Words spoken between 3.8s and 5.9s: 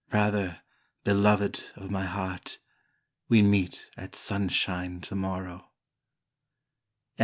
at sunshine tomorrow."